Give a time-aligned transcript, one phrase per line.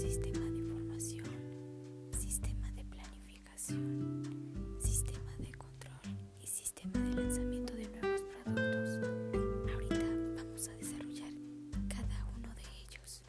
[0.00, 1.26] sistema de formación,
[2.18, 8.98] sistema de planificación, sistema de control y sistema de lanzamiento de nuevos productos.
[9.74, 11.32] Ahorita vamos a desarrollar
[11.88, 13.22] cada uno de ellos.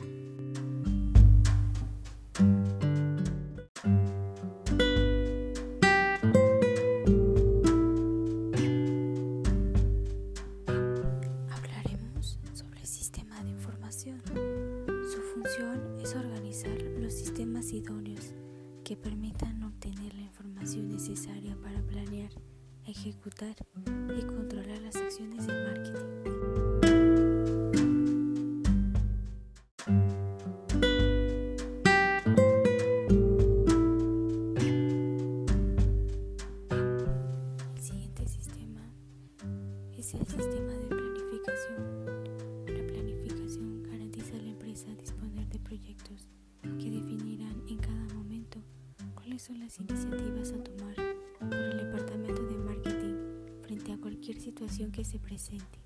[11.49, 14.40] Hablaremos sobre el sistema de información
[16.69, 18.33] los sistemas idóneos
[18.83, 22.31] que permitan obtener la información necesaria para planear,
[22.85, 23.55] ejecutar
[24.17, 26.51] y controlar las acciones de marketing.
[37.75, 38.81] El siguiente sistema
[39.97, 42.20] es el sistema de planificación.
[49.31, 50.95] Cuáles son las iniciativas a tomar
[51.39, 53.15] por el departamento de marketing
[53.61, 55.79] frente a cualquier situación que se presente.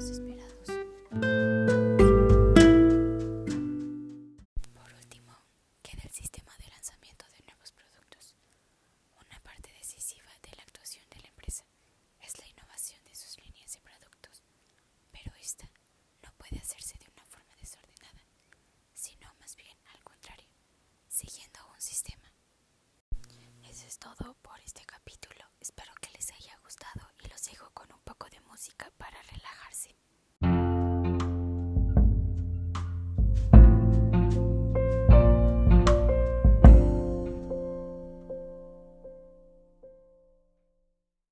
[0.00, 0.39] nos.